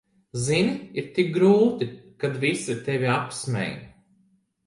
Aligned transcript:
Zini, 0.43 0.69
ir 1.01 1.09
tik 1.17 1.27
grūti, 1.35 1.89
kad 2.23 2.39
visi 2.45 2.77
tevi 2.87 3.13
apsmej. 3.17 3.71